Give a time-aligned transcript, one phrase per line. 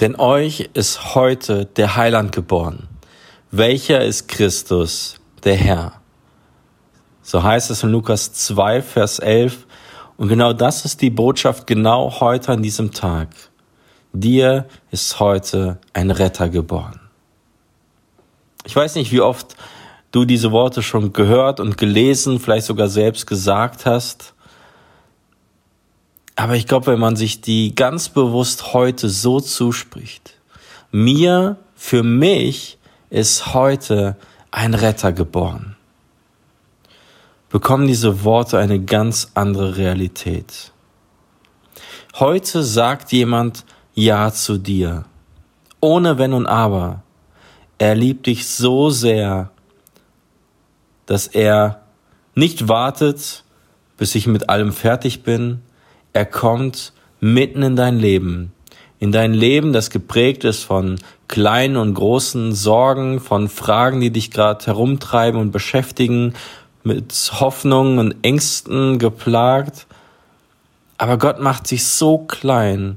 [0.00, 2.88] Denn euch ist heute der Heiland geboren.
[3.50, 6.00] Welcher ist Christus, der Herr?
[7.22, 9.66] So heißt es in Lukas 2, Vers 11.
[10.16, 13.28] Und genau das ist die Botschaft genau heute an diesem Tag.
[14.12, 17.00] Dir ist heute ein Retter geboren.
[18.64, 19.56] Ich weiß nicht, wie oft
[20.12, 24.33] du diese Worte schon gehört und gelesen, vielleicht sogar selbst gesagt hast.
[26.36, 30.34] Aber ich glaube, wenn man sich die ganz bewusst heute so zuspricht,
[30.90, 32.78] mir, für mich
[33.10, 34.16] ist heute
[34.50, 35.76] ein Retter geboren,
[37.50, 40.72] bekommen diese Worte eine ganz andere Realität.
[42.14, 45.04] Heute sagt jemand Ja zu dir,
[45.80, 47.02] ohne Wenn und Aber.
[47.78, 49.50] Er liebt dich so sehr,
[51.06, 51.82] dass er
[52.34, 53.44] nicht wartet,
[53.96, 55.60] bis ich mit allem fertig bin,
[56.14, 58.52] er kommt mitten in dein Leben,
[58.98, 64.30] in dein Leben, das geprägt ist von kleinen und großen Sorgen, von Fragen, die dich
[64.30, 66.34] gerade herumtreiben und beschäftigen,
[66.84, 69.86] mit Hoffnungen und Ängsten geplagt.
[70.96, 72.96] Aber Gott macht sich so klein,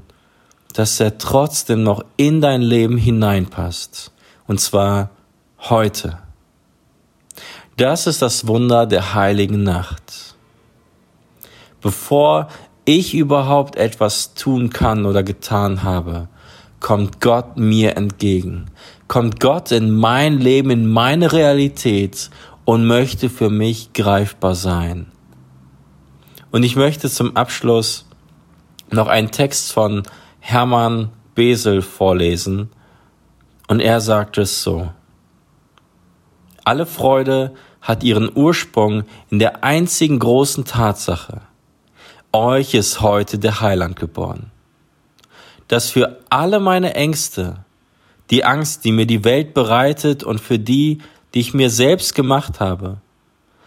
[0.74, 4.12] dass er trotzdem noch in dein Leben hineinpasst.
[4.46, 5.10] Und zwar
[5.58, 6.18] heute.
[7.76, 10.36] Das ist das Wunder der heiligen Nacht.
[11.80, 12.48] Bevor
[12.88, 16.28] ich überhaupt etwas tun kann oder getan habe,
[16.80, 18.70] kommt Gott mir entgegen,
[19.08, 22.30] kommt Gott in mein Leben, in meine Realität
[22.64, 25.12] und möchte für mich greifbar sein.
[26.50, 28.06] Und ich möchte zum Abschluss
[28.90, 30.04] noch einen Text von
[30.40, 32.70] Hermann Besel vorlesen.
[33.66, 34.90] Und er sagt es so.
[36.64, 37.52] Alle Freude
[37.82, 41.42] hat ihren Ursprung in der einzigen großen Tatsache,
[42.32, 44.50] euch ist heute der Heiland geboren.
[45.68, 47.64] Dass für alle meine Ängste,
[48.30, 50.98] die Angst, die mir die Welt bereitet und für die,
[51.34, 52.98] die ich mir selbst gemacht habe,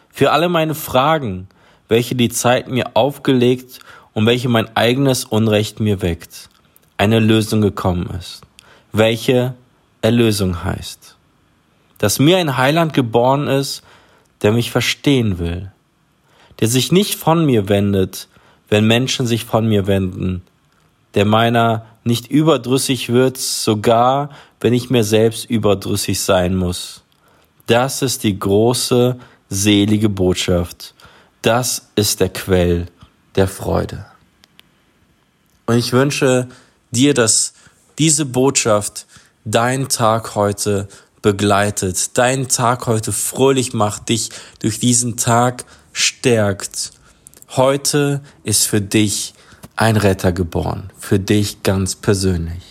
[0.10, 1.48] für alle meine Fragen,
[1.88, 3.80] welche die Zeit mir aufgelegt
[4.14, 6.50] und welche mein eigenes Unrecht mir weckt,
[6.98, 8.42] eine Lösung gekommen ist,
[8.92, 9.56] welche
[10.02, 11.16] Erlösung heißt.
[11.98, 13.84] Dass mir ein Heiland geboren ist,
[14.42, 15.72] der mich verstehen will,
[16.60, 18.28] der sich nicht von mir wendet,
[18.72, 20.42] wenn Menschen sich von mir wenden,
[21.14, 24.30] der meiner nicht überdrüssig wird, sogar
[24.62, 27.04] wenn ich mir selbst überdrüssig sein muss.
[27.68, 29.18] Das ist die große,
[29.50, 30.96] selige Botschaft.
[31.42, 32.88] Das ist der Quell
[33.36, 34.06] der Freude.
[35.66, 36.48] Und ich wünsche
[36.92, 37.54] dir, dass
[38.00, 39.06] diese Botschaft
[39.44, 40.88] deinen Tag heute
[41.22, 46.94] begleitet, deinen Tag heute fröhlich macht, dich durch diesen Tag stärkt
[47.58, 49.34] Heute ist für dich
[49.76, 52.71] ein Retter geboren, für dich ganz persönlich.